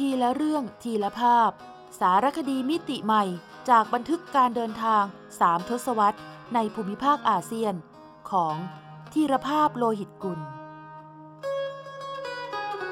[0.00, 1.50] ทีละเรื่องทีละภาพ
[2.00, 3.24] สารคดีมิติใหม่
[3.70, 5.04] จากบันทึกการเดินทาง
[5.40, 6.18] สามทศวรรษ
[6.54, 7.74] ในภูมิภาคอาเซียน
[8.30, 8.56] ของ
[9.12, 10.40] ธีรภาพโลหิตกุล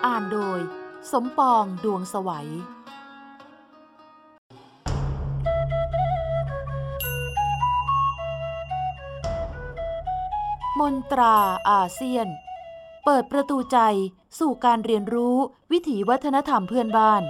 [0.05, 0.61] อ่านโดย
[1.13, 2.51] สมปองดวงสวัย
[10.81, 11.37] มนตรา
[11.71, 12.27] อาเซียน
[13.05, 13.79] เปิดประตูใจ
[14.41, 15.37] สู่การเรียนรู้
[15.73, 17.25] วิถีวัฒนธรรมเพื่อนบ้าน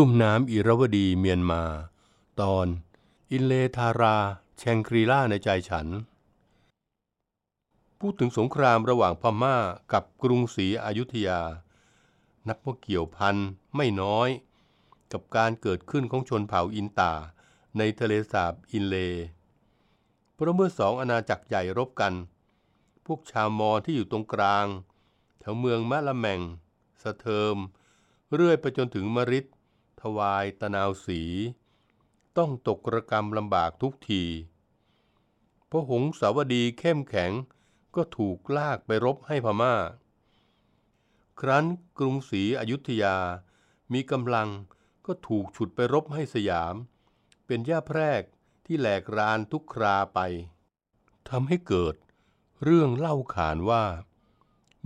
[0.00, 1.62] ลุ่มน้ำอิรวดีเมียนมา
[2.40, 2.66] ตอน
[3.32, 4.16] อินเลทารา
[4.58, 5.86] แชงกรีล่าในใจฉัน
[8.00, 9.56] พูดถึงสงครามระหว่างพม่า
[9.92, 11.40] กับกรุงศรีอยุธยา
[12.48, 13.36] นับว่าเกี่ยวพัน
[13.76, 14.28] ไม่น้อย
[15.12, 17.12] กับการเกิดขึ้นของชนเผ่าอินตา
[17.78, 18.96] ในทะเลสาบอินเล
[20.34, 22.14] เพราะเมื่อสองอาณาจักรใหญ่รบกัน
[23.06, 24.66] พวกชาวมอที่อยู่ตรงกลาง
[25.40, 26.40] แถวเมืองมะละแมง
[27.02, 27.56] สะเทิม
[28.34, 29.44] เรื่อยไปจนถึงมริด
[30.00, 31.22] ทวายตะนาวสี
[32.38, 34.24] ต้องตกระกรรมลำบากทุกที
[35.66, 37.32] เพราะหงสาวดีเข้มแข็ง
[37.96, 39.74] ก็ถูกลากไปรบให้พม่า
[41.40, 41.64] ครั้น
[41.98, 43.16] กรุงศรีอยุธยา
[43.92, 44.48] มีกำลัง
[45.06, 46.74] ก็ถูกฉุดไปรบให้สยาม
[47.46, 48.22] เป็นย่าแพรก
[48.64, 50.20] ที่แหลกรานทุกคราไป
[51.28, 51.94] ทำให้เกิด
[52.62, 53.84] เรื่องเล่าขานว่า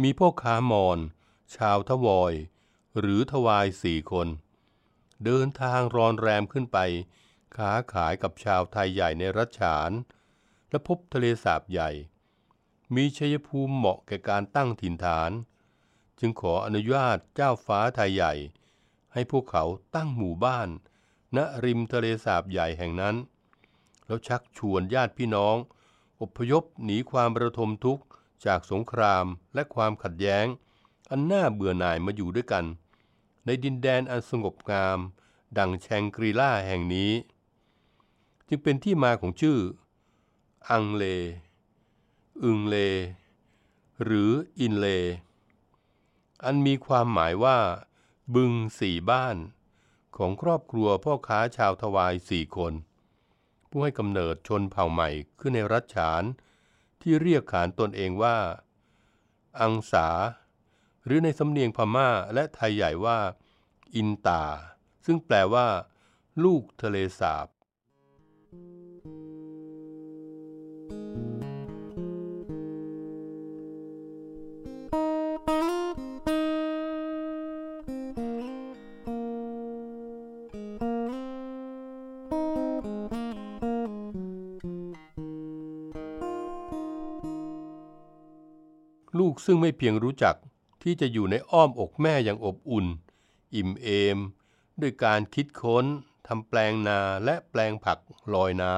[0.02, 0.98] มีพ่อค้ามอน
[1.56, 2.34] ชาวทวอย
[2.98, 4.28] หรือทวายสี่คน
[5.24, 6.78] เดินทางรอนแรมขึ้นไป
[7.56, 9.90] ค้าขายกับชาวไทยใหญ่ในรัชฉาน
[10.70, 11.90] และพบทะเลสาบใหญ่
[12.94, 15.30] มีชัยภูมิเหมาะแก่การตั้งถิ่นฐาน
[16.18, 18.32] จึงขออนุญาตเจ้าฟ้าไทยใหญ่
[19.12, 20.68] ให้พวกเขาตั้งหมู่บ้าน
[21.36, 23.16] ณริมทะเลสาบใหญ่แห่งนั้น
[24.06, 25.56] แล้วชักชวนญาติพี่น้อง
[26.22, 28.04] อพยพหนีความระทมทุกข์
[28.46, 30.46] จากสงครามและความขัดแย้ง
[31.10, 32.64] อันน่าเบื่อหน่ายมาอยู่ด้วยกัน
[33.44, 34.98] ในดินแดนอันสงบงาม
[35.58, 37.10] ดังแชงกรีล่าแห่งนี้
[38.52, 39.58] จึงเป็นที่มาของชื่อ
[40.70, 41.04] อังเล
[42.42, 42.76] อึงเล
[44.04, 44.30] หรือ
[44.60, 44.86] อินเล
[46.44, 47.58] อันมีความหมายว่า
[48.34, 49.36] บึงสี่บ้าน
[50.16, 52.72] ของครอบครัวพ่อค้าชาวทวายสี่คน
[53.68, 55.08] ผู้ให้กำเนิดชนเผ่าใหม่
[55.40, 56.22] ขึ้นในรัฐฉาน
[57.00, 58.38] ที่เรียกขานตนเองว่า
[59.60, 60.08] อังสา
[61.04, 63.18] หรือในสำเนียงพม่าและไทยใหญ่ว่า
[63.94, 64.42] อินตา
[65.04, 65.66] ซึ่งแปลว่า
[66.44, 67.46] ลูกทะเลสาบ
[68.52, 90.34] ลูกซึ่งไม่เพียงรู้จัก
[90.82, 92.86] ที่จะอยู่ในอ้อมอกแม่อย่างอบอุ่น
[93.54, 94.18] อิ่มเอม
[94.80, 95.84] ด้วยการคิดค้น
[96.26, 97.98] ทำแปลงนาและแปลงผัก
[98.34, 98.74] ลอยน้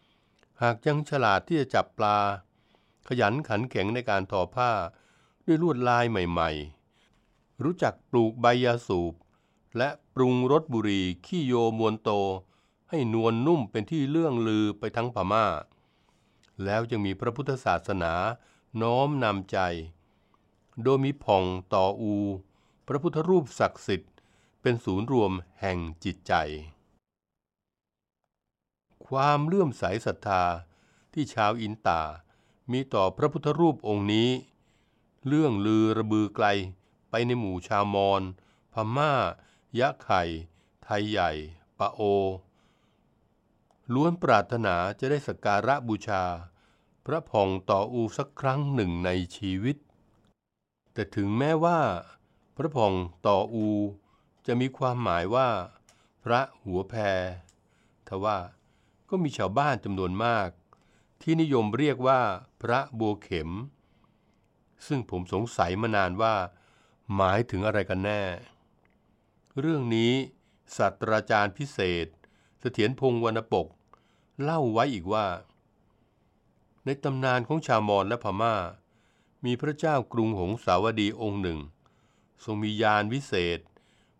[0.00, 2.18] ำ หากยังฉลาดที่จะจับปลา
[3.08, 4.70] ขยันขันแข็งในการทอผ้า
[5.46, 9.14] ด้วยลวดลายใหม่ๆ รู้จักปลูกใบยาสูบ
[9.76, 12.10] และปรุงรสบุรีขี้โยมวนโต
[12.90, 15.46] ให้นวลนนุ่มเป็นที่เลื่องลือไปทั้งพม่า
[16.64, 18.12] แล้วยังมีพระพุทธศาสนา
[18.82, 19.58] น้อมนำใจ
[20.82, 21.44] โดยมีผ่อง
[21.74, 22.14] ต่ออู
[22.86, 24.12] พระพุทธรูปศักดิ์สิทธิ์
[24.62, 26.34] เป็นศูนย์รวมแห่งจิตใจ
[29.12, 30.44] ความเลื่อมใสศรัทธา
[31.12, 32.02] ที่ชาวอินตา
[32.72, 34.30] มีต่อพระพุทธรูปองค์นี้
[35.26, 36.46] เรื่องลือระบือไกล
[37.10, 38.22] ไปในหมู่ชาวมอญ
[38.72, 39.12] พม่า
[39.78, 40.22] ยะไข่
[40.84, 41.30] ไทยใหญ่
[41.78, 42.00] ปะโอ
[43.92, 46.24] ล้วนปรารถนาจะได้สักการะบูชา
[47.06, 49.76] พระผ่องต่ออูสักครั้งหนึ่งในชีวิต
[50.92, 51.78] แต่ถึงแม้ว่า
[52.56, 52.92] พระผ่อง
[53.26, 53.68] ต่ออู
[54.46, 55.48] จะมีความหมายว่า
[56.24, 57.20] พระหัวแพร
[58.08, 58.38] ทว่า
[59.14, 60.48] ก็มีชาวบ้านจำนวนมาก
[61.22, 62.20] ที่นิยมเรียกว่า
[62.62, 63.50] พระบัวเข็ม
[64.86, 66.34] ซึ่งผมสงสัยมานานว่า
[67.16, 68.22] หมายถึงอะไรกันแน่
[69.60, 70.12] เรื่องนี้
[70.76, 72.06] ศาสตราจารย์พิเศษ
[72.60, 73.66] เสถียรพงศ์วรรณปก
[74.42, 75.26] เล่าไว้อีกว่า
[76.84, 78.56] ในตำนานของชาวมอญและพม่า
[79.44, 81.58] มีพระเจ้ากรุงหงสาวดีองค์หนึ่ง
[82.44, 83.60] ทรงมียานวิเศษ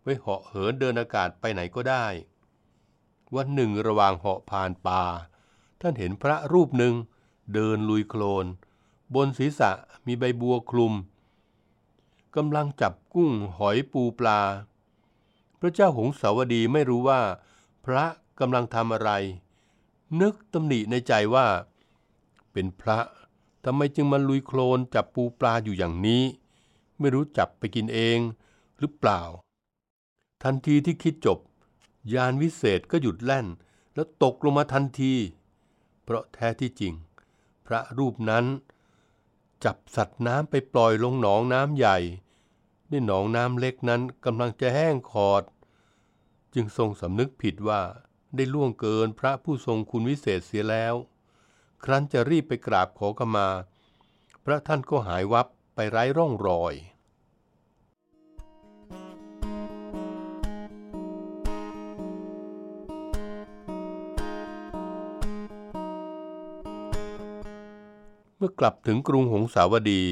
[0.01, 2.05] ไว้เหาะเหินเดินอากาศไปไหนก็ได้
[3.35, 5.03] วันหนึ่งระหว่างเหาะผ่านป่า
[5.81, 6.93] ท่านเห็นพระรูปหนึ่ง
[7.53, 8.45] เดินลุยโคลน
[9.15, 9.71] บนศีรษะ
[10.05, 10.93] มีใบบัวคลุม
[12.35, 14.41] กำลังจับกุ้งหอยปูปลา
[15.59, 17.21] พระเจ้าหงสาวดีไม่รู้ว่า
[17.85, 18.03] พระ
[18.39, 19.11] กำลังทำอะไร
[20.21, 21.47] นึกตำหนิในใจว่า
[22.51, 22.99] เป็นพระ
[23.65, 26.23] ทำไมจึงมาลุยโคลนจับปูปลาอยู่อย่างนี้
[26.99, 28.19] ไม่รู้จับไปกินเอง
[28.79, 29.21] หรือเปล่า
[30.43, 31.39] ทันทีที่คิดจบ
[32.13, 33.47] ยานวิเศษก็หยุดแล่น
[33.93, 35.13] แล้วตกลงมาทันที
[36.03, 36.93] เพราะแท้ที่จริง
[37.67, 38.45] พระรูปนั้น
[39.63, 41.97] จับสัตว์น้ำไปปล่อยลงหนองน้ำใหญ่
[42.89, 45.43] ในหนองน้ำเล็กนั้นกำลังจะแห้งขอด
[46.53, 47.81] จึงทรงสำนึกผิดว่า
[48.35, 50.95] ได้ล่วงเกินพระผู้ทรงคุณวิเศษเสียแล้ว
[51.83, 53.47] ครั้นจะรีบไปกราบขอขมา
[54.45, 56.73] พระท่านก็หายวับไปไร้ร่องรอย
[68.45, 70.03] มื่อกลับถึงกรุงหงสาวดี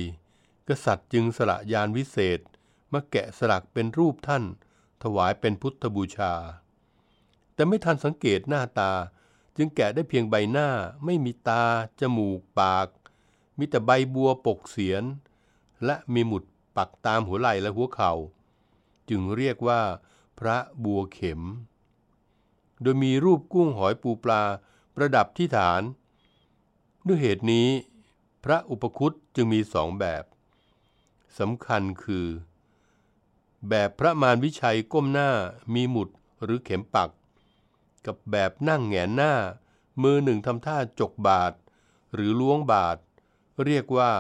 [0.68, 2.40] กษัตริย์จึงสละยานวิเศษ
[2.94, 4.44] มาแกะสลักเป็นรูปท่าน
[5.04, 6.34] ถวายเป็นพุทธบูชา
[7.54, 8.92] แต่ไม่ทันสังเกตหน้าตา
[9.58, 10.70] จึงแกะได้เพียงใบหน้า
[11.06, 11.64] ไม่มีตา
[12.00, 12.88] จมูก ปาก
[13.58, 15.04] มีแต่ใบบัวปกเสียน
[15.86, 16.44] และมีหมุด
[16.78, 18.14] ปักตามหัวไหล่และหัวเขา่า
[19.10, 19.82] จึงเรียกว่า
[20.40, 21.42] พระบัวเข็ม
[22.82, 24.44] โดยมีรูปกุ้งหอยปูปลา
[24.96, 25.82] ประดับที่ฐาน
[27.08, 27.70] ด้วยเหตุนี้
[28.44, 30.24] พระอุปคุตจึงมีสองแบบ
[31.40, 32.28] สำคัญคือ
[33.70, 35.32] แบบพระมารวิชัยก้มหน้า
[35.74, 36.10] มีหมุด
[36.44, 37.10] หรือเข็มปัก
[38.06, 39.34] กับแบบนั่งแงนหน้า
[40.02, 41.54] มือหนึ่งทำท่าจกบาท
[42.14, 42.98] หรือล้วงบาท
[43.66, 44.12] เรียกว่า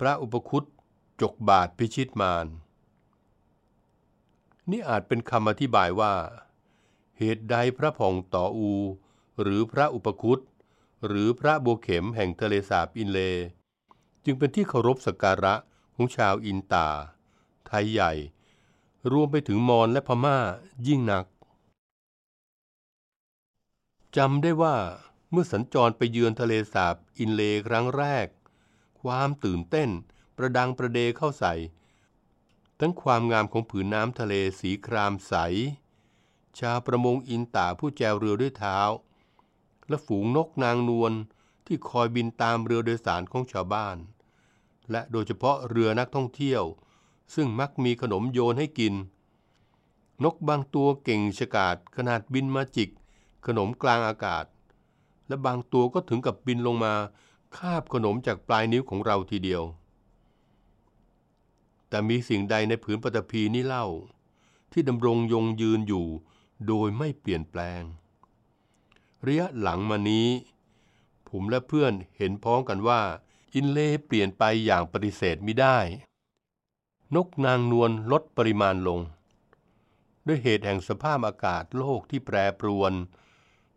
[0.00, 0.64] พระอุปคุต
[1.22, 2.46] จกบาทพิชิตมาร
[4.70, 6.14] นี่อาจเป็นคำอธิบายว่า
[7.18, 8.72] เหตุใดพระผ่องต่ออู
[9.42, 10.38] หรือพระอุปคุต
[11.06, 13.18] หรือพระบัวเข็มแห่งทะเลสาบอินเล
[14.24, 15.54] จึงเป็นที่เคารพสักการะ
[15.94, 16.88] ของชาวอินตา
[17.66, 18.12] ไทยใหญ่
[19.12, 20.38] รวมไปถึงมอญและพม่า
[20.86, 21.26] ยิ่งนัก
[24.16, 24.76] จำได้ว่า
[25.30, 28.26] เมื่อสัญจรไปเยือนทะเลสาบอินเลครั้งแรก
[29.00, 29.90] ความตื่นเต้น
[30.36, 31.54] ประดังประเดเข้าใส่
[32.80, 35.34] ทั้งความงามของผืนน้ำทะเลสีครามใส
[36.58, 38.78] ชาวประมงอินตาผู้แจวเรือด้วยเท้า
[39.88, 41.12] และฝูงนกนางนวล
[41.66, 43.96] ที่คอยบินตามเรือโดยสารของชาวบ้าน
[44.90, 46.62] และโดยเฉพาะเรือนักท่องเที่ยว
[47.34, 48.94] ซึ่งมักมีขนมโยนให้กิน
[50.24, 52.90] นกบางตัวเก่งฉกาจขนาดบินมาจิก
[53.46, 54.44] ขนมกลางอากาศ
[55.28, 56.94] และบางตัวก็ถึงกับบินลงมา
[57.56, 59.62] คาบขนมจากปลายนิ้วของเราทีเดียว
[61.88, 63.86] แต่มีสิ่งใดในผืนปฐพีนี้เล่า
[64.72, 66.06] ที่ดำรงยงยืนอยู่
[66.66, 67.82] โดยไม่เปลี่ยนแปลง
[69.26, 70.28] ระยะหลังมานี้
[71.28, 73.00] ผมและเพื่อนเห็นพ้องกันว่า
[73.54, 75.78] อินเลเปลี่ยนไปอย่างปฏิเสธไม่ได้
[77.14, 79.00] นกนางนวลลดปริมาณลง
[80.26, 82.92] ด้วยเหตุแห่งสภาพอากาศโลกที่แปรปรวน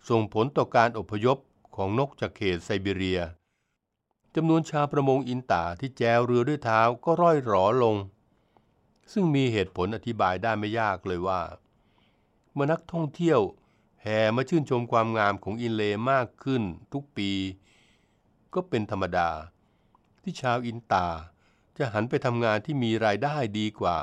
[0.09, 1.37] ส่งผลต่อการอพยพ
[1.75, 3.21] ของนกจากเขตไซบีเรีย
[4.35, 7.95] จำนวนชาวประมงอินตาที่แจวเรือด้วยเท้าก็ร่อยหรอลง
[9.11, 11.41] ซึ่งมีเหตุผลอธิบายได้ไม่ยากเลยว่า
[12.53, 13.39] เมื่อนักท่องเที่ยว
[14.01, 17.31] แห่มาชื่นชมความงามของอินเลมากขึ้นทุกปี
[18.53, 19.29] ก็เป็นธรรมดา
[20.23, 21.07] ที่ชาวอินตา
[21.77, 23.97] จะหันไปทำงานที่มีรายได้ดีกว่า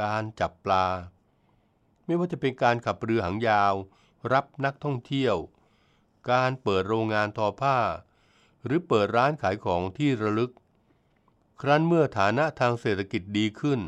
[0.00, 0.86] การจับปลา
[2.04, 3.74] ไม่ว่าจะเป็นการขับเรือหางยาว
[4.32, 5.36] รับนักท่องเที่ยว
[6.30, 7.78] การเปิดโรงงานทอผ้า
[8.64, 10.52] หรือเปิดร้านขายของที่ระลึก
[11.60, 13.80] ครั้นเมื่อฐานะทางเศรษฐกิจดีขึ้น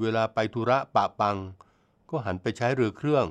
[0.00, 1.36] เวลาไปธุระปะปัง
[2.10, 3.26] ก็หันไปใช้เรือเครื่อง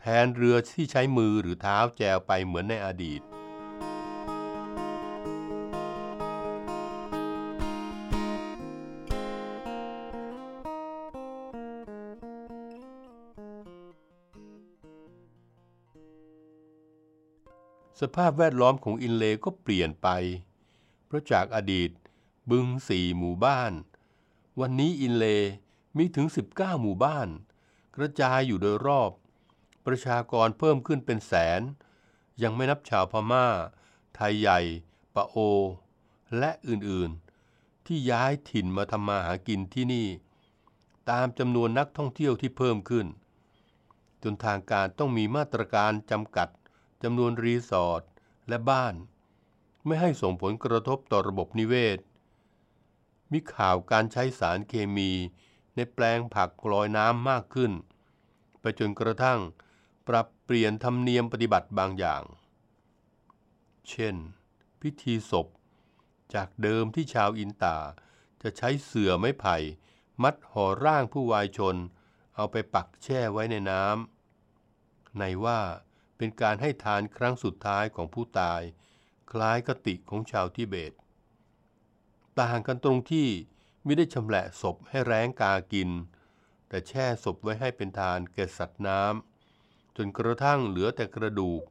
[0.00, 3.20] แทนเรือที่ใช้มือหรือเท้าแจวไปเหมือนในอดีต
[18.00, 20.08] สภาพแวดล้อมของอินเลก็เปลี่ยนไป
[21.06, 21.90] เพราะจากอดีต
[22.50, 23.72] บึงสี่หมู่บ้าน
[24.60, 25.24] วันนี้อินเล
[25.96, 27.28] มีถึง 19 หมู่บ้าน
[27.96, 29.10] กระจายอยู่โดยรอบ
[29.86, 31.60] ประชากรเพิ่มขึ้นเป็นแสน
[32.42, 33.46] ยังไม่นับชาวพม่า
[34.14, 34.60] ไทยใหญ่
[35.14, 35.36] ปะโอ
[36.38, 40.08] และอื่นๆ ที่ย้ายถิ่นมาทำมาหากินที่นี่
[41.10, 43.06] ตามจำนวนนักท่องเที่ยวที่เพิ่มขึ้น
[44.22, 46.48] จนทางการต้องมีมาตรการจำกัด
[47.02, 48.02] จำนวนรีสอร์ท
[48.48, 48.94] และบ้าน
[49.86, 51.98] ไม่ให้ส่งผลกระทบต่อระบบนิเวศ
[53.32, 55.10] มีข่าวการใช้สารเคมี
[55.74, 57.72] ในแปลงผักลอยน้ำมากขึ้น
[58.60, 59.40] ไปจนกระทั่ง
[60.14, 62.22] ปรับเปลี่ยนธรรมเนียมปฏิบัติบางอย่าง
[63.90, 64.14] เช่น
[64.80, 65.46] พิธีศพ
[66.34, 67.76] จากเดิมที่ชาวอินตา
[68.42, 69.56] จะใช้เสื่อไม้ไผ่
[70.22, 71.76] มัดห่อร่างผู้วายชน
[72.34, 75.60] เอาไปปักแช่ไว้ในน้ำในว่า
[76.16, 78.62] เป็นการให้ทานครั้งสุดท้ายของผู้ตาย
[79.30, 80.92] คล้ายกติของชาวทิเบต
[82.40, 83.28] ต่างกันตรงที่
[83.84, 85.90] ไม่ได้ชำแหละศพให้แร้งกากิน
[86.68, 89.29] แต่แช่ศพไว้ให้เป็นทานแก่สัตว์น้ำ
[89.96, 91.62] จนกระทั่งเหลือแต่กระดูก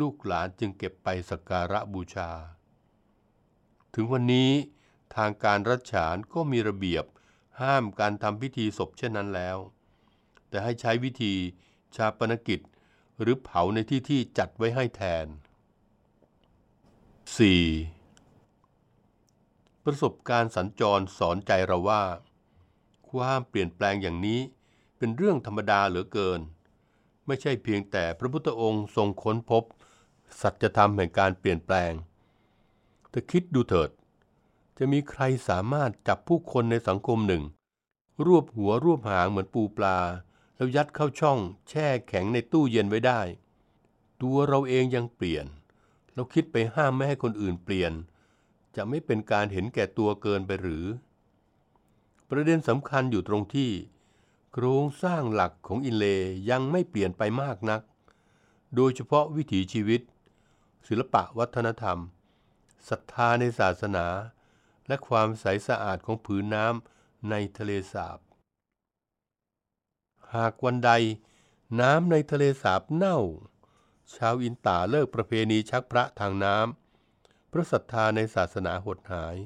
[0.00, 2.30] ลูกหลานจึงเก็บไปสักการะบูชา
[3.94, 4.50] ถึงวันนี้
[5.16, 7.04] ทางการรัชฉานก็มีระเบียบ
[7.60, 9.58] ห้ามการทำพิธีศพเช่นนั้นแล้ว
[10.48, 11.34] แต่ให้ใช้วิธี
[11.96, 12.60] ชาปนกิจ
[13.20, 15.26] หรือเผาในที่ที่จัดไว้ให้แทน
[18.20, 19.84] 4.
[19.84, 22.02] ประสบการณ์สัญจรสอนใจเราว่า
[23.10, 24.40] ความเปลี่ยนแปลงอย่างนี้
[24.98, 26.40] เป็นเรื่องธรรมดาเหลือเกิน
[27.28, 29.64] ไม่ใช่เพียงแต่พระพุทธองค์ทรงค้นพบ
[30.40, 31.92] สัจธรรมแห่งการเปลี่ยนแปลง
[33.10, 33.90] แต่คิดดูเถิด
[34.78, 37.42] จะมีใครสามารถจับผู้คนในสังคมหนึ่ง
[38.26, 39.98] รวบหัวรวบหางเหมือนปูปลา
[40.56, 43.20] แล้วยัดเข้าช่องแช่แข็งในตู้เย็นไว้ได้
[44.22, 45.46] ตัวเราเองยังเปลี่ยน
[46.14, 47.92] เราคิดไปห้ามไม่ให้คนอื่นเปลี่ยน
[48.76, 50.84] จะไม่เป็นการเห็นแก่ตัวเกินไปหรือ
[52.28, 53.70] ประเด็นสำคัญอยู่ตรงที่
[54.60, 57.82] ครงสร้างหลักของอินเลย์ยังไม่เปลี่ยนไปมากนัก
[58.74, 60.00] โดยเฉพาะวิถีชีวิต
[60.88, 61.98] ศิลปะวัฒนธรรม
[62.88, 64.06] ศรัทธาในศาสนา
[64.88, 68.18] และความใสสะอาดของผืนน้ำในทะเลสาบ
[70.34, 70.90] หากวันใด
[71.80, 73.18] น้ำในทะเลสาบเน่า
[74.16, 79.36] ชาวอินตาเลิกประเพณีชักพระทางน้ำเพราะศรัทธาในศาสนาหดหาย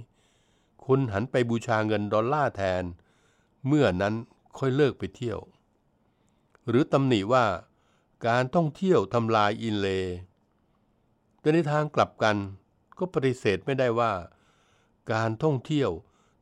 [0.84, 2.84] คุณหันไปบูชาเงินดอลลาร์แทน
[3.66, 4.16] เมื่อนั้น
[4.58, 5.38] ค่อยเลิกไปเที่ยว
[6.68, 7.46] หรือตำหนิว่า
[8.26, 9.86] การท่องเที่ยวทำลายอินเล
[11.40, 12.36] แต่ในทางกลับกัน
[12.98, 14.12] ก็ปฏิเสธไม่ได้ว่า
[15.12, 15.90] การท่องเที่ยว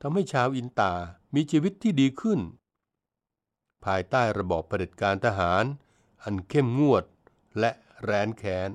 [0.02, 0.93] ทำให้ชาวอินตา
[1.35, 2.40] มีชีวิตที่ดีขึ้น
[3.85, 5.64] ภายใต้ระบอบเผด็จการทหาร
[6.23, 7.05] อันเข้มงวด
[7.59, 7.71] และ
[8.02, 8.71] แร้นแค้น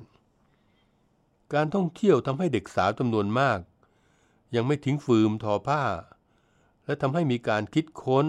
[1.54, 3.60] การท่องเที่ยวทำให้เด็กสาวจำนวนมาก
[4.54, 5.82] ยังไม่ทิ้งฟืมทอผ้า
[6.84, 8.26] และทำให้มีการคิดค้น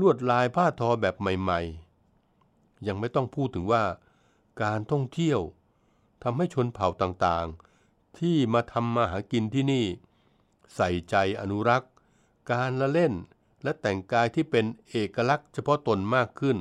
[0.00, 1.60] ลวดลายผ้าทอแบบใหม่
[2.24, 3.84] ๆ ยังไม่ต้องพูดถึงว่า
[4.62, 5.40] การท่องเที่ยว
[6.22, 9.86] ทำให้ชนเผ่าต่างๆ ที่มาทำมาหากินที่นี่
[10.74, 11.90] ใส่ใจอนุรักษ์
[12.50, 13.12] การละเล่น
[13.62, 16.58] และแต่งกายที่เป็นเอกลักษณ์เฉพาะตนมากขึ้น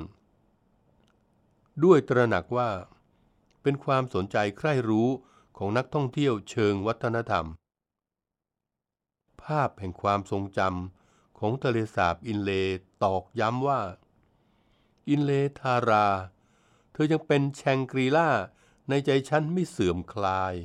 [1.83, 2.69] ด้วยตระหนักว่า
[3.61, 5.07] เป็นความสนใจใคร่รู้
[5.57, 7.45] ของนักท่องเที่ยวเชิงวัฒนธรรม
[9.43, 11.00] ภาพแห่งความทรงจำ
[11.41, 12.51] ของทะเลสาบอินเล
[13.03, 13.81] ตอกย้ำว่า
[15.09, 16.07] อินเลทารา
[16.91, 18.29] เธอยังเป็นแชงกรีล่า
[18.89, 20.55] ในใจฉันไม่เสื่อมคลาย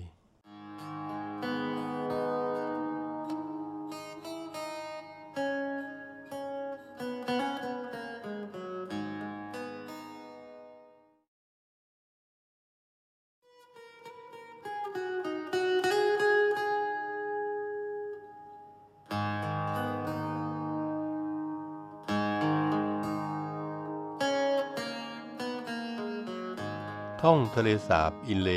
[27.22, 28.50] ท่องทะเลสาบอินเล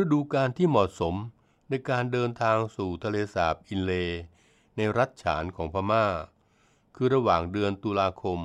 [0.00, 1.14] ฤดูการที่เหมาะสม
[1.68, 3.92] ในการเดินทางสู่ทะเลสาบอินเล
[4.76, 6.06] ในรัฐฉานของพม่า
[6.94, 8.40] คือระหว่างเดือนตุลาคม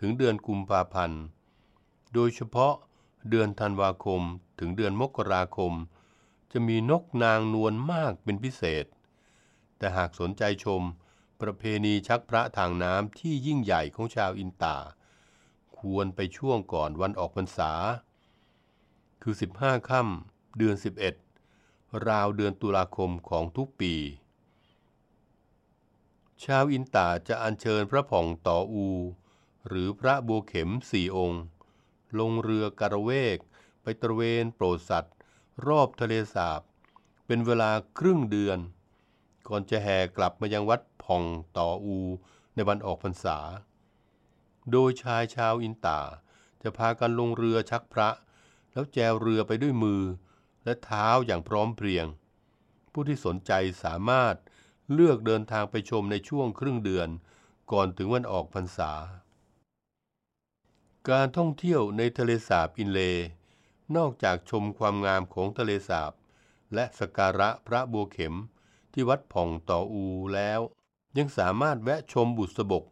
[0.00, 1.22] ถึงเดือนกุมภาพันธ์
[2.14, 2.74] โดยเฉพาะ
[3.30, 4.22] เดือนธันวาคม
[4.58, 5.72] ถึงเดือนมกราคม
[6.52, 8.84] จะมีนกนางนวลมากเป็นพิเศษ
[9.78, 10.82] แต่หากสนใจชม
[11.40, 14.78] ประเพณีชักพระทางน้ำที่ยิ่งใหญ่ของชาวอินตา
[15.80, 17.72] ควรไปช่วงก่อนวันออกพรรษา
[19.22, 20.76] คือ 15ค่ำเดือน
[21.40, 23.94] 11 ราวเดือนตุลาคมของทุกปี
[26.44, 28.88] ชาวอินตาจะอัญเชิญพระผ่องต่ออู
[29.68, 31.42] หรือพระบัวเข็มสี่องค์
[32.18, 33.38] ลงเรือการะเวก
[33.82, 35.14] ไปตระเวนโปรดสัตว์
[35.66, 36.60] รอบทะเลสาบ
[37.26, 38.58] เป็นเวลาครึ่งเดือน
[39.48, 41.24] ก่อนจะแห่กลับมายังวัดผ่อง
[41.58, 41.98] ต่ออู
[42.54, 43.38] ในวันออกพรรษา
[44.72, 46.00] โดยชายชาวอินตา
[46.62, 48.08] จะพากันลงเรือชักพระ
[48.72, 50.02] แล้วแจวเรือไปด้วยมือ
[50.64, 52.06] และเท้าอย่างพร้อมเพรียง
[52.92, 53.52] ผู้ที่สนใจ
[53.84, 54.34] สามารถ
[54.92, 57.08] เลือกเดินทางไปชมในช่วงครึ่งเดือน
[57.72, 58.92] ก่อนถึงวันออกพรรษา
[61.10, 63.00] การท่องเที่ยวในทะเลสาบอินเล
[63.96, 66.12] นอกจากชมความงามของทะเลสาบ
[66.74, 68.34] และสกการะพระบัวเข็ม
[68.92, 70.60] ที่วัดผ่องต่ออูแล้ว
[71.18, 72.84] ยังสามารถแวะชมบุษบก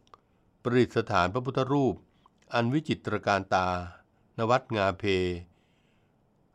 [0.67, 1.95] ประดิษฐานพระพุทธรูป
[2.53, 3.67] อันวิจิตรการตา
[4.37, 5.03] นวัดงาเพ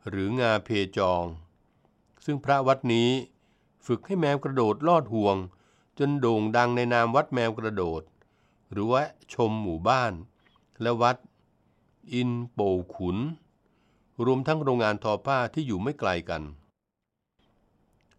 [0.09, 1.23] หรืองาเพจอง
[2.25, 3.09] ซึ่งพระวัดนี้
[3.85, 5.35] ฝึกให้แมวกระโดดลอดห่วง
[5.99, 8.01] จนโด่งดังในนามวัดแมวกระโดด
[8.71, 9.01] หรือว่า
[9.33, 10.13] ชมหมู่บ้าน
[10.81, 11.17] และวัด
[12.13, 12.59] อินโป
[12.95, 13.17] ขุน
[14.25, 16.41] รวมทั้งโรงงานทอผ้าที่อยู่ไม่ไกลกัน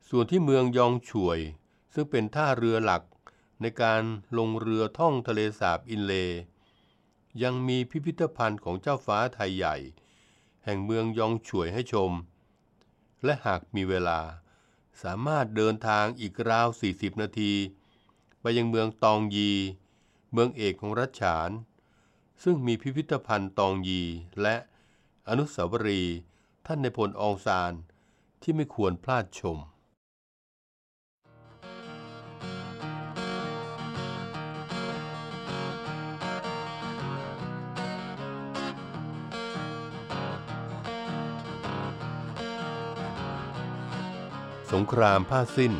[0.08, 1.38] ส่วนที่เมืองยองช่วย
[1.94, 3.02] ซึ่งเป็นท่าเรือหลัก
[3.62, 4.02] ในการ
[4.38, 6.12] ลงเรือท่องทะเลสาบอินเล
[7.42, 9.76] ยังมีพิพิธภัณฑ์ของเจ้าฟ้าไทยใหญ่
[10.64, 12.12] แห่งเมืองยองช่วยให้ชม
[13.24, 14.20] และหากมีเวลา
[15.02, 17.52] สามารถเดินทางอีกราว 40 นาที
[18.40, 19.52] ไปยังเมืองตองยี
[20.32, 21.50] เมืองเอกของรัชฉาน
[22.42, 24.02] ซึ่งมีพิพิธภัณฑ์ตองยี
[24.42, 24.56] และ
[25.28, 26.16] อนุสาวรีย์
[26.66, 27.72] ท่านในพลองซาน
[28.42, 29.58] ที่ไม่ควรพลาดชม
[44.72, 45.74] สงครามผ้าสิ้น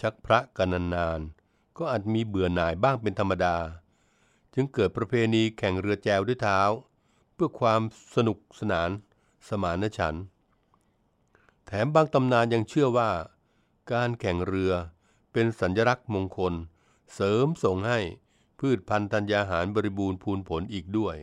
[0.00, 3.56] ชักพระกันนานๆก็อาจมีเบื่อหน่ายบ้างเป็นธรรมดา
[4.54, 6.60] จึงเกิดประเพณีแข่งเรือแจวด้วยเท้า
[7.34, 7.80] เพื่อความ
[8.14, 8.90] สนุกสนาน
[9.48, 10.24] สมานฉันท์
[11.66, 13.10] แถมบางตำนานยังเชื่อว่า
[13.92, 14.72] การแข่งเรือ
[15.32, 16.54] เป็นสัญลักษณ์มงคล
[17.14, 17.98] เสริมส่งให้
[18.58, 21.16] พืชพันธุ์ธัญญาหารบริบูรณ์พูนผลอีกด้วย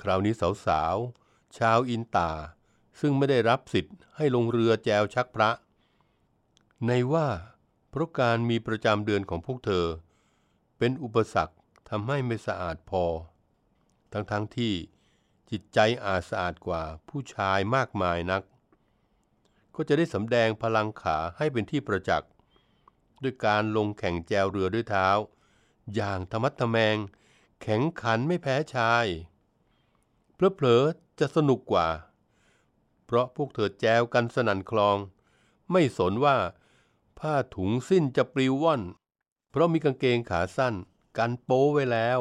[0.00, 0.34] คราวนี้
[0.66, 2.32] สาวๆชาวอินตา
[3.00, 5.50] ซึ่งไม่ได้รับสิทธิ์ให้ลงเรือแจวชักพระ
[6.86, 7.28] ในว่า
[7.90, 9.86] เพราะการมีประจำเดือนของพวกเธอ
[10.78, 11.54] เป็นอุปสรรค
[11.88, 13.04] ทำให้ไม่สะอาดพอ
[14.12, 14.72] ทั้งๆทที่
[15.50, 18.42] จิตใจอาจสะอาดกว่าผู้ชายมากมายนัก
[19.74, 22.30] ก็จะได้สำแดงพลังขาให้เป็นที่ประจักษ์
[23.22, 25.08] ด้วยการลงแข่งแจวเรือด้วยเท้า
[25.94, 26.96] อย่างธรรมัดทแมง
[27.62, 29.06] แข็งขันไม่แพ้ชาย
[30.34, 31.88] เพลอๆจะสนุกกว่า
[33.06, 34.98] เพราะพวกเธอแจวกันสนั่นคลอง
[35.72, 36.36] ไม่สนว่า
[37.18, 38.82] ผ้าถุงสิ้นจะปลิวว่อน
[39.50, 40.74] เพราะมีกางเกงขาสั้น
[41.18, 42.20] กันโป้ไว้แล้ว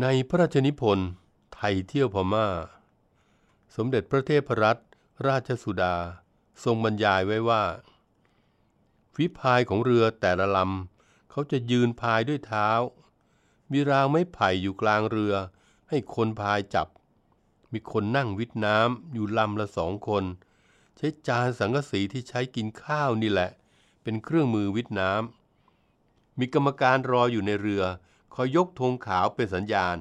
[0.00, 1.08] ในพระราชนิพนธ์
[1.54, 2.48] ไทยเที่ยวพม่า
[3.76, 4.82] สมเด็จพระเทพรัตน
[5.26, 5.96] ราชสุดา
[6.64, 7.64] ทรงบรรยายไว้ว่า
[9.14, 12.68] ฝีพายของเรือแต่ละลำเขาจะยืนพายด้วยเท้า
[13.70, 15.34] มีรางไม้ไผ่อยู่กลางเรือ
[15.88, 16.88] ให้คนพายจับ
[17.72, 20.24] มีคนนั่งวิทน้ำอยู่ลำละสองคน
[20.96, 23.50] ใช้จานสังกะสีที่ใช้กินข้าวนี่แหละ
[24.02, 27.84] เป็นเครื่องมือวิทน้ำมีกรรมการรออยู่ในเรือ
[28.34, 29.96] คอยยกธงขาวเป็นสัญญาณ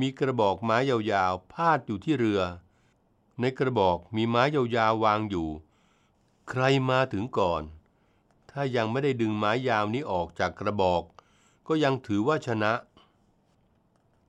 [0.00, 2.42] มีกระบอกไม้ยาวๆ พาดอยู่ที่เรือ
[3.40, 5.48] ในกระบอกมีไม้ยาวๆวางอยู่
[6.48, 7.62] ใครมาถึงก่อน
[8.50, 11.02] ถ้ายังไม่ได้ดึงไม้ยาวนี้ออกจากกระบอก
[11.68, 12.72] ก็ยังถือว่าชนะ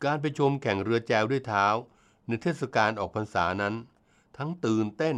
[0.04, 1.66] การไปชมแข่งเรือแจวด้วยเท้า
[2.30, 3.76] ในเทศกาลออกพรรษานั้น
[4.38, 5.18] ทั้งตื่นเต้น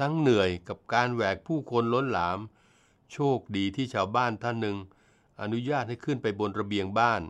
[0.00, 2.38] ทั้งเหนื่อยกับการแหวกผู้คนล้นหลาม
[3.12, 4.76] โชคดีที่ชาวบ้านท่านหนึ่ง
[5.40, 7.22] อนุญาตให้ขึ้นไปบนระเบียงบ้าน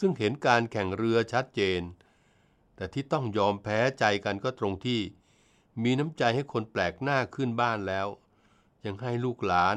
[0.00, 1.80] ซึ่งเห็นการแข่งเรือชัดเจน
[2.76, 5.00] แต่ที่ต้องยอมแพ้ใจกันก็ตรงที่
[5.82, 8.06] มีน้ำใจให้คนแปลกหน้าขึ้นบ้านแล้ว
[8.84, 9.76] ยังให้ลูกหลาน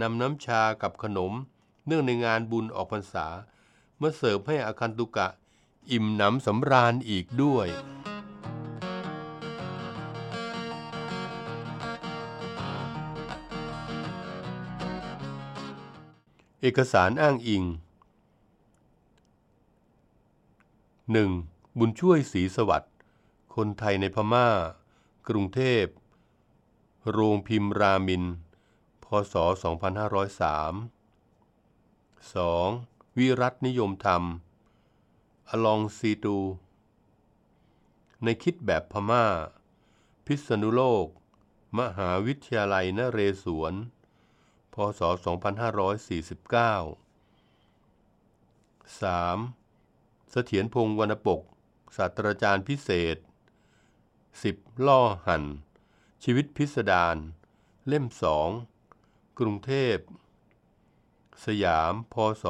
[0.00, 1.32] นำน้ำชากับขนม
[1.86, 3.26] เนื่องในงานบุญออกพรรษา
[3.98, 5.28] เมื่อเสิร์ฟให้อาคันตุกะ
[5.90, 7.68] อิ่มหนำสำราญอีกด้วย
[16.60, 17.64] เอกสารอ้างอิง
[21.30, 21.78] 1.
[21.78, 22.94] บุญช่วยศรีสวัสดิ์
[23.54, 24.48] คนไทยในพม่า
[25.28, 25.84] กรุงเทพ
[27.10, 28.24] โรงพิมพ์รามิน
[29.04, 29.44] พศ 2503
[32.34, 33.18] 2.
[33.18, 34.22] วิรัตนิยมธรรม
[35.48, 36.38] อลองซีตู
[38.22, 39.26] ในคิดแบบพม่า
[40.26, 41.06] พิษณุโลก
[41.78, 43.74] มหาวิทยาลัยนเรศวร
[44.74, 45.10] พศ 2549
[49.00, 50.30] 3.
[50.30, 51.40] เสถียรพงศ์วรรณปก
[51.96, 53.16] ศาสตราจารย์พิเศษ
[53.82, 54.86] 10.
[54.86, 55.44] ล่อหัน
[56.24, 57.16] ชีวิตพิสดาร
[57.88, 58.48] เล่มสอง
[59.38, 59.96] กรุงเทพ
[61.44, 62.44] สยาม พศ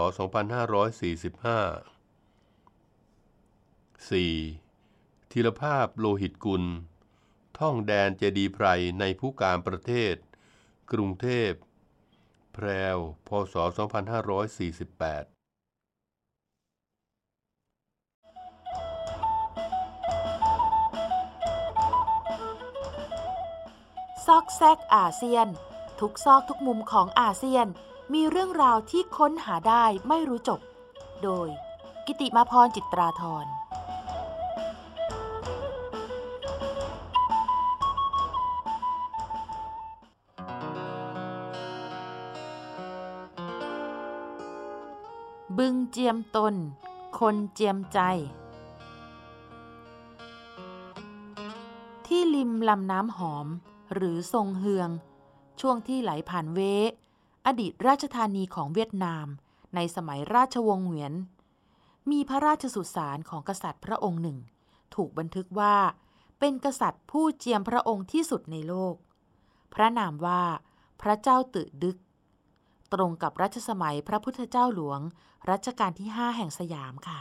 [1.91, 1.94] 2545
[4.11, 5.31] 4.
[5.31, 6.65] ธีรภาพโลหิตกุล
[7.59, 8.67] ท่องแดนเจดีไพร
[9.01, 10.15] ในผู้การประเทศ
[10.93, 11.51] กรุงเทพ
[12.55, 13.65] แพรว พศ 2548
[24.27, 25.49] ซอกแซกอาเซียน
[26.01, 27.67] ทุกซอกทุกมุมของอาเซียน
[28.15, 30.61] มีเรื่องราวที่ค้นหาได้ไม่รู้จบ
[31.23, 31.49] โดย
[32.07, 33.47] กิติมาพรจิตราธร
[45.97, 46.55] เจียมตน
[47.19, 48.01] คนเจียมใจ
[52.07, 53.47] ที่ริมลำน้ำหอม
[53.95, 54.91] หรือทรงเฮือง
[55.61, 56.61] ช่วงที่ไหลผ่านเว
[57.47, 59.27] อดีตราชธานีของเวียดนาม
[59.75, 61.13] ในสมัยราชวงศ์เหวียน
[62.11, 64.39] มีพระราชสุสานของกษัตริย์พระองค์หนึ่ง
[64.95, 65.77] ถูกบันทึกว่า
[66.39, 68.95] เป็นกษัตริย์ผู้เจียมพระองค์ที่สุดในโลก
[69.75, 70.43] พระนามว่า
[71.01, 71.97] พระเจ้าตึกดึก
[72.95, 75.01] ตรงกับรัชสมัยพระพุทธเจ้าหลวง
[75.51, 77.21] รัชกาลที่ 5 แห่งสยามค่ะ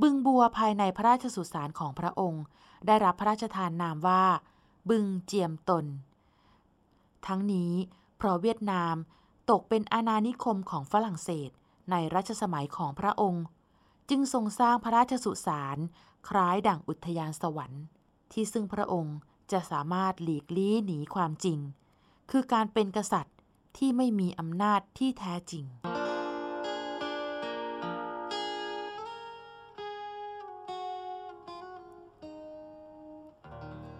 [0.00, 2.44] บึงบัวภายในพระราชสุสานของพระองค์
[2.86, 4.24] ได้รับพระราชทานนามว่า
[4.90, 5.84] บึงเจียมตน
[7.26, 7.72] ทั้งนี้
[8.16, 8.94] เพราะเวียดนาม
[9.50, 11.50] ตกเป็นอาณานิคมของฝรั่งเศส
[11.90, 13.44] ในรัชสมัยของพระองค์
[14.10, 15.78] จึงทรงสร้างพระราชสุสาน
[16.28, 17.82] คล้ายดั่งอุทยานสวรรค์
[18.32, 19.16] ที่ซึ่งพระองค์
[19.52, 21.58] จะสามารถหลีกลี่หนีความจริง
[22.30, 23.31] คือการเป็นกษัตริย์
[23.84, 25.64] ที่ไม่มีอำนาจที่แท้จริง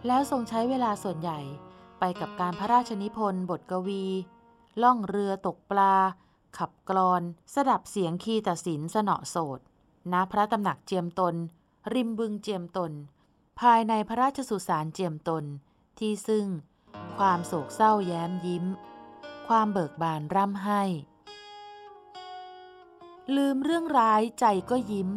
[0.07, 1.40] แล้วทรงใช้เวลาส่วนใหญ่
[1.99, 4.07] ไปกับการพระราชนิพนธ์บทกวี
[4.83, 5.97] ล่องเรือตกปลา
[6.59, 7.23] ขับกลอน
[7.55, 9.61] สดับเสียงคีตศิลสนอโสด
[10.12, 11.35] ณพระตำหนักเจียมตน
[11.95, 12.92] ริมบึงเจียมตน
[13.61, 15.45] ภายในพระราชสุสานเจียมตน
[15.99, 16.47] ที่ซึ่ง
[17.18, 18.66] ความโศกเศร้าแย้มยิ้ม
[19.57, 20.83] ความเบิกบานร่ำไห้
[23.37, 25.11] ลืมเรื่องร้ายใจก็ยิ้ม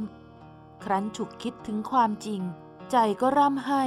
[0.84, 2.42] ครั้นฉุกคิดถึงความจริง
[2.92, 3.84] ใจก็ร่ำไห้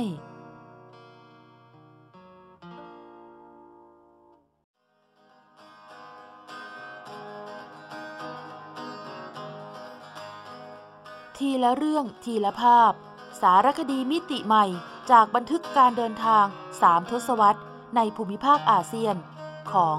[11.36, 12.92] ทีละเรื่องทีละภาพ
[13.40, 14.64] สารคดีมิติใหม่
[15.10, 16.44] จากบันทึกการเดินทาง
[16.80, 17.62] สามทศวรรษ
[17.96, 19.16] ในภูมิภาคอาเซียน
[19.72, 19.98] ของ